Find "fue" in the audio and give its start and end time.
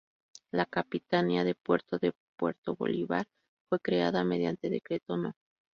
3.69-3.79